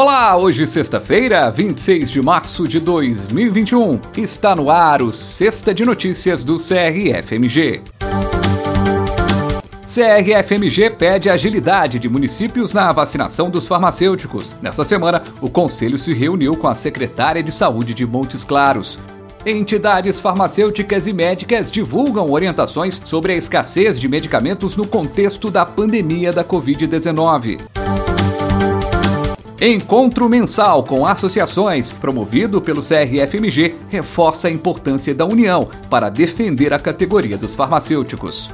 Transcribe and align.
Olá, 0.00 0.36
hoje 0.36 0.64
sexta-feira, 0.64 1.50
26 1.50 2.08
de 2.08 2.22
março 2.22 2.68
de 2.68 2.78
2021. 2.78 3.98
Está 4.16 4.54
no 4.54 4.70
ar 4.70 5.02
o 5.02 5.12
Sexta 5.12 5.74
de 5.74 5.84
Notícias 5.84 6.44
do 6.44 6.54
CRFMG. 6.54 7.82
CRFMG 9.84 10.90
pede 10.90 11.28
agilidade 11.28 11.98
de 11.98 12.08
municípios 12.08 12.72
na 12.72 12.92
vacinação 12.92 13.50
dos 13.50 13.66
farmacêuticos. 13.66 14.54
Nessa 14.62 14.84
semana, 14.84 15.20
o 15.40 15.50
Conselho 15.50 15.98
se 15.98 16.14
reuniu 16.14 16.56
com 16.56 16.68
a 16.68 16.76
secretária 16.76 17.42
de 17.42 17.50
Saúde 17.50 17.92
de 17.92 18.06
Montes 18.06 18.44
Claros. 18.44 19.00
Entidades 19.44 20.20
farmacêuticas 20.20 21.08
e 21.08 21.12
médicas 21.12 21.72
divulgam 21.72 22.30
orientações 22.30 23.02
sobre 23.04 23.32
a 23.32 23.36
escassez 23.36 23.98
de 23.98 24.06
medicamentos 24.06 24.76
no 24.76 24.86
contexto 24.86 25.50
da 25.50 25.66
pandemia 25.66 26.32
da 26.32 26.44
Covid-19. 26.44 27.58
Encontro 29.60 30.28
mensal 30.28 30.84
com 30.84 31.04
associações, 31.04 31.90
promovido 31.90 32.62
pelo 32.62 32.80
CRFMG, 32.80 33.74
reforça 33.88 34.46
a 34.46 34.50
importância 34.52 35.12
da 35.12 35.24
união 35.24 35.68
para 35.90 36.08
defender 36.08 36.72
a 36.72 36.78
categoria 36.78 37.36
dos 37.36 37.56
farmacêuticos. 37.56 38.52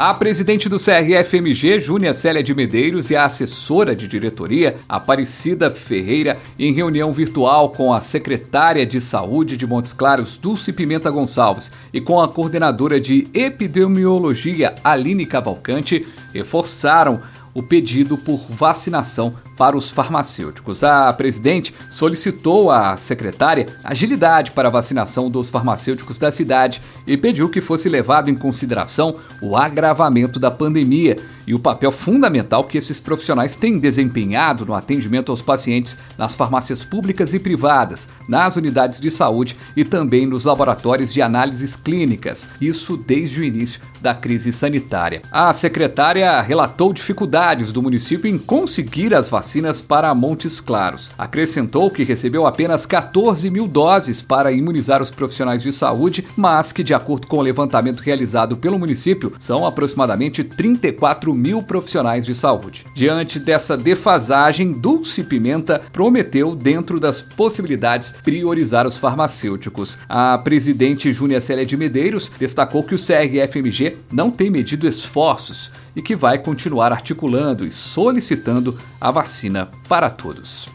A 0.00 0.14
presidente 0.14 0.68
do 0.68 0.78
CRFMG, 0.78 1.80
Júnia 1.80 2.14
Célia 2.14 2.40
de 2.40 2.54
Medeiros, 2.54 3.10
e 3.10 3.16
a 3.16 3.24
assessora 3.24 3.96
de 3.96 4.06
diretoria, 4.06 4.76
Aparecida 4.88 5.72
Ferreira, 5.72 6.38
em 6.56 6.72
reunião 6.72 7.12
virtual 7.12 7.70
com 7.70 7.92
a 7.92 8.00
secretária 8.00 8.86
de 8.86 9.00
Saúde 9.00 9.56
de 9.56 9.66
Montes 9.66 9.92
Claros, 9.92 10.36
Dulce 10.36 10.72
Pimenta 10.72 11.10
Gonçalves, 11.10 11.72
e 11.92 12.00
com 12.00 12.20
a 12.20 12.28
coordenadora 12.28 13.00
de 13.00 13.26
Epidemiologia, 13.34 14.76
Aline 14.84 15.26
Cavalcante, 15.26 16.06
reforçaram 16.32 17.20
o 17.52 17.60
pedido 17.60 18.16
por 18.16 18.38
vacinação 18.48 19.34
para 19.58 19.76
os 19.76 19.90
farmacêuticos. 19.90 20.84
A 20.84 21.12
presidente 21.12 21.74
solicitou 21.90 22.70
à 22.70 22.96
secretária 22.96 23.66
agilidade 23.82 24.52
para 24.52 24.68
a 24.68 24.70
vacinação 24.70 25.28
dos 25.28 25.50
farmacêuticos 25.50 26.18
da 26.18 26.30
cidade 26.30 26.80
e 27.06 27.16
pediu 27.16 27.48
que 27.50 27.60
fosse 27.60 27.88
levado 27.88 28.30
em 28.30 28.36
consideração 28.36 29.16
o 29.42 29.56
agravamento 29.56 30.38
da 30.38 30.50
pandemia 30.50 31.16
e 31.48 31.54
o 31.54 31.58
papel 31.58 31.90
fundamental 31.90 32.64
que 32.64 32.76
esses 32.76 33.00
profissionais 33.00 33.56
têm 33.56 33.78
desempenhado 33.78 34.66
no 34.66 34.74
atendimento 34.74 35.32
aos 35.32 35.40
pacientes 35.40 35.96
nas 36.18 36.34
farmácias 36.34 36.84
públicas 36.84 37.32
e 37.32 37.38
privadas, 37.38 38.06
nas 38.28 38.56
unidades 38.56 39.00
de 39.00 39.10
saúde 39.10 39.56
e 39.74 39.82
também 39.82 40.26
nos 40.26 40.44
laboratórios 40.44 41.10
de 41.10 41.22
análises 41.22 41.74
clínicas, 41.74 42.46
isso 42.60 42.98
desde 42.98 43.40
o 43.40 43.44
início 43.44 43.80
da 44.00 44.14
crise 44.14 44.52
sanitária. 44.52 45.22
A 45.32 45.52
secretária 45.52 46.40
relatou 46.42 46.92
dificuldades 46.92 47.72
do 47.72 47.82
município 47.82 48.30
em 48.30 48.38
conseguir 48.38 49.14
as 49.14 49.28
vacinas 49.28 49.82
para 49.82 50.14
Montes 50.14 50.60
Claros. 50.60 51.10
Acrescentou 51.16 51.90
que 51.90 52.04
recebeu 52.04 52.46
apenas 52.46 52.86
14 52.86 53.48
mil 53.50 53.66
doses 53.66 54.22
para 54.22 54.52
imunizar 54.52 55.02
os 55.02 55.10
profissionais 55.10 55.62
de 55.62 55.72
saúde, 55.72 56.26
mas 56.36 56.72
que, 56.72 56.84
de 56.84 56.94
acordo 56.94 57.26
com 57.26 57.38
o 57.38 57.42
levantamento 57.42 58.00
realizado 58.00 58.56
pelo 58.56 58.78
município, 58.78 59.32
são 59.38 59.66
aproximadamente 59.66 60.44
34 60.44 61.34
mil 61.38 61.62
profissionais 61.62 62.26
de 62.26 62.34
saúde. 62.34 62.84
Diante 62.94 63.38
dessa 63.38 63.76
defasagem, 63.76 64.72
Dulce 64.72 65.22
Pimenta 65.22 65.80
prometeu, 65.92 66.54
dentro 66.54 66.98
das 66.98 67.22
possibilidades, 67.22 68.14
priorizar 68.22 68.86
os 68.86 68.98
farmacêuticos. 68.98 69.96
A 70.08 70.36
presidente 70.36 71.12
Júnia 71.12 71.40
Célia 71.40 71.64
de 71.64 71.76
Medeiros 71.76 72.30
destacou 72.38 72.82
que 72.82 72.94
o 72.94 72.98
CRFMG 72.98 73.96
não 74.12 74.30
tem 74.30 74.50
medido 74.50 74.86
esforços 74.86 75.70
e 75.94 76.02
que 76.02 76.16
vai 76.16 76.38
continuar 76.38 76.92
articulando 76.92 77.66
e 77.66 77.72
solicitando 77.72 78.78
a 79.00 79.10
vacina 79.10 79.68
para 79.88 80.10
todos. 80.10 80.68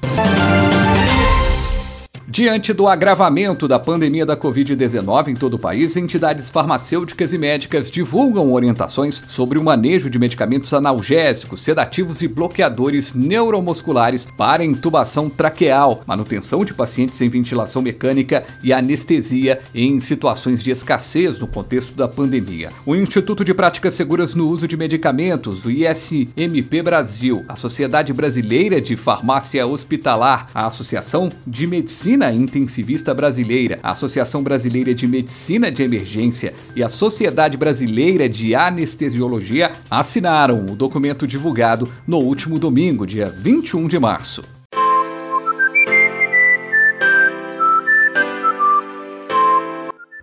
Diante 2.25 2.71
do 2.71 2.87
agravamento 2.87 3.67
da 3.67 3.77
pandemia 3.77 4.25
da 4.25 4.37
Covid-19 4.37 5.27
em 5.27 5.35
todo 5.35 5.55
o 5.55 5.59
país, 5.59 5.97
entidades 5.97 6.49
farmacêuticas 6.49 7.33
e 7.33 7.37
médicas 7.37 7.91
divulgam 7.91 8.53
orientações 8.53 9.21
sobre 9.27 9.59
o 9.59 9.63
manejo 9.63 10.09
de 10.09 10.17
medicamentos 10.17 10.73
analgésicos, 10.73 11.61
sedativos 11.61 12.21
e 12.21 12.27
bloqueadores 12.29 13.13
neuromusculares 13.13 14.25
para 14.37 14.63
intubação 14.63 15.29
traqueal, 15.29 16.01
manutenção 16.07 16.63
de 16.63 16.73
pacientes 16.73 17.19
em 17.19 17.27
ventilação 17.27 17.81
mecânica 17.81 18.45
e 18.63 18.71
anestesia 18.71 19.59
em 19.75 19.99
situações 19.99 20.63
de 20.63 20.71
escassez 20.71 21.39
no 21.39 21.47
contexto 21.47 21.93
da 21.93 22.07
pandemia. 22.07 22.69
O 22.85 22.95
Instituto 22.95 23.43
de 23.43 23.53
Práticas 23.53 23.95
Seguras 23.95 24.33
no 24.33 24.47
Uso 24.47 24.65
de 24.65 24.77
Medicamentos, 24.77 25.65
o 25.65 25.71
ISMP 25.71 26.81
Brasil, 26.81 27.43
a 27.49 27.57
Sociedade 27.57 28.13
Brasileira 28.13 28.79
de 28.79 28.95
Farmácia 28.95 29.67
Hospitalar, 29.67 30.47
a 30.53 30.67
Associação 30.67 31.29
de 31.45 31.67
Medicina 31.67 32.12
Medicina 32.13 32.31
Intensivista 32.31 33.11
Brasileira, 33.11 33.79
a 33.81 33.91
Associação 33.91 34.43
Brasileira 34.43 34.93
de 34.93 35.07
Medicina 35.07 35.71
de 35.71 35.81
Emergência 35.81 36.53
e 36.75 36.83
a 36.83 36.89
Sociedade 36.89 37.57
Brasileira 37.57 38.29
de 38.29 38.53
Anestesiologia 38.53 39.71
assinaram 39.89 40.63
o 40.63 40.75
documento 40.75 41.25
divulgado 41.25 41.91
no 42.05 42.19
último 42.19 42.59
domingo, 42.59 43.07
dia 43.07 43.29
21 43.29 43.87
de 43.87 43.97
março. 43.97 44.43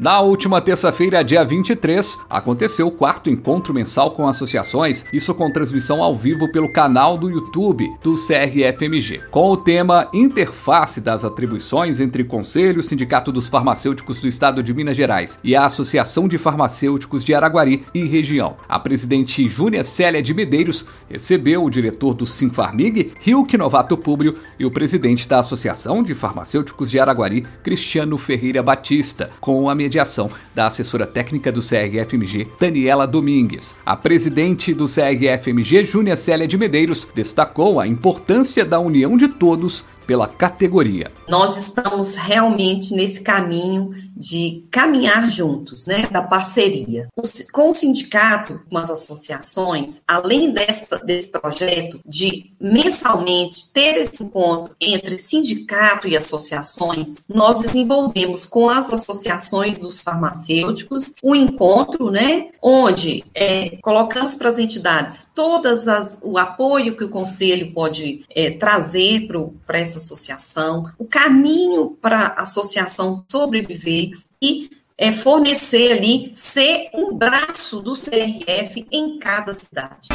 Na 0.01 0.19
última 0.23 0.63
terça-feira, 0.63 1.23
dia 1.23 1.45
23, 1.45 2.19
aconteceu 2.31 2.87
o 2.87 2.91
quarto 2.91 3.29
encontro 3.29 3.75
mensal 3.75 4.13
com 4.13 4.27
associações, 4.27 5.05
isso 5.13 5.35
com 5.35 5.53
transmissão 5.53 6.03
ao 6.03 6.17
vivo 6.17 6.51
pelo 6.51 6.73
canal 6.73 7.19
do 7.19 7.29
YouTube 7.29 7.87
do 8.03 8.15
CRFMG, 8.15 9.25
com 9.31 9.51
o 9.51 9.59
tema 9.59 10.09
Interface 10.15 11.03
das 11.03 11.23
atribuições 11.23 12.01
entre 12.01 12.25
Conselho 12.25 12.83
Sindicato 12.83 13.31
dos 13.31 13.51
Farmacêuticos 13.51 14.23
do 14.23 14.27
Estado 14.27 14.63
de 14.63 14.73
Minas 14.73 14.97
Gerais 14.97 15.39
e 15.45 15.55
a 15.55 15.67
Associação 15.67 16.27
de 16.27 16.39
Farmacêuticos 16.39 17.23
de 17.23 17.35
Araguari 17.35 17.85
e 17.93 18.03
região. 18.05 18.57
A 18.67 18.79
presidente 18.79 19.47
Júnia 19.47 19.85
Célia 19.85 20.23
de 20.23 20.33
Medeiros 20.33 20.87
recebeu 21.11 21.63
o 21.63 21.69
diretor 21.69 22.15
do 22.15 22.25
Sinfarmig, 22.25 23.13
Rilke 23.21 23.59
Novato 23.59 23.99
Públio, 23.99 24.39
e 24.59 24.65
o 24.65 24.71
presidente 24.71 25.29
da 25.29 25.41
Associação 25.41 26.03
de 26.03 26.15
Farmacêuticos 26.15 26.91
de 26.91 26.99
Araguari, 26.99 27.47
Cristiano 27.63 28.17
Ferreira 28.17 28.63
Batista, 28.63 29.31
com 29.41 29.69
a 29.69 29.75
mediação 29.91 30.31
da 30.55 30.69
assessora 30.69 31.05
técnica 31.05 31.51
do 31.51 31.61
CRFMG, 31.61 32.47
Daniela 32.61 33.09
Domingues. 33.09 33.75
A 33.85 33.97
presidente 33.97 34.73
do 34.73 34.87
CRFMG, 34.87 35.85
Júnia 35.85 36.17
Célia 36.17 36.47
de 36.47 36.57
Medeiros, 36.57 37.09
destacou 37.13 37.81
a 37.81 37.89
importância 37.89 38.65
da 38.65 38.79
união 38.79 39.17
de 39.17 39.27
todos 39.27 39.85
pela 40.11 40.27
categoria. 40.27 41.09
Nós 41.29 41.57
estamos 41.57 42.17
realmente 42.17 42.93
nesse 42.93 43.21
caminho 43.21 43.95
de 44.17 44.65
caminhar 44.69 45.31
juntos, 45.31 45.87
né, 45.87 46.09
da 46.11 46.21
parceria. 46.21 47.07
Com 47.53 47.71
o 47.71 47.75
sindicato, 47.75 48.61
com 48.69 48.77
as 48.77 48.91
associações, 48.91 50.03
além 50.09 50.51
dessa, 50.51 50.99
desse 50.99 51.29
projeto 51.29 52.01
de 52.05 52.51
mensalmente 52.61 53.71
ter 53.73 53.99
esse 53.99 54.25
encontro 54.25 54.75
entre 54.81 55.17
sindicato 55.17 56.09
e 56.09 56.17
associações, 56.17 57.25
nós 57.29 57.61
desenvolvemos 57.61 58.45
com 58.45 58.69
as 58.69 58.93
associações 58.93 59.79
dos 59.79 60.01
farmacêuticos 60.01 61.15
um 61.23 61.37
encontro, 61.37 62.11
né, 62.11 62.49
onde 62.61 63.25
é, 63.33 63.79
colocamos 63.81 64.35
para 64.35 64.49
as 64.49 64.59
entidades 64.59 65.31
todas 65.33 65.87
as, 65.87 66.19
o 66.21 66.37
apoio 66.37 66.97
que 66.97 67.05
o 67.05 67.09
conselho 67.09 67.73
pode 67.73 68.25
é, 68.35 68.51
trazer 68.51 69.29
para 69.67 69.79
essa 69.79 70.00
associação, 70.01 70.91
o 70.99 71.05
caminho 71.05 71.91
para 72.01 72.27
a 72.27 72.43
associação 72.43 73.25
sobreviver 73.29 74.13
e 74.43 74.71
é, 74.99 75.13
fornecer 75.13 75.93
ali, 75.93 76.31
ser 76.35 76.91
um 76.93 77.15
braço 77.15 77.81
do 77.81 77.95
CRF 77.95 78.87
em 78.91 79.19
cada 79.19 79.55
cidade. 79.55 80.09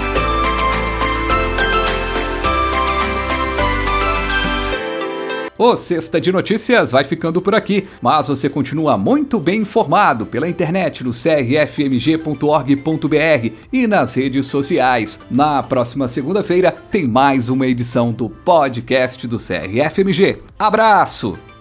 O 5.57 5.75
Sexta 5.75 6.19
de 6.19 6.31
Notícias 6.31 6.92
vai 6.92 7.04
ficando 7.04 7.42
por 7.42 7.56
aqui, 7.56 7.88
mas 8.02 8.28
você 8.28 8.50
continua 8.50 8.98
muito 8.98 9.40
bem 9.40 9.62
informado 9.62 10.25
pela 10.25 10.50
internet 10.50 11.04
no 11.04 11.12
crfmg.org.br 11.12 12.36
e 13.72 13.88
nas 13.88 14.13
redes 14.16 14.48
sociais. 14.48 15.19
Na 15.31 15.63
próxima 15.63 16.10
segunda-feira 16.10 16.75
tem 16.92 17.07
mais 17.07 17.48
uma 17.48 17.66
edição 17.66 18.12
do 18.12 18.30
podcast 18.30 19.25
do 19.28 19.38
CRFMG. 19.38 20.40
Abraço! 20.60 21.55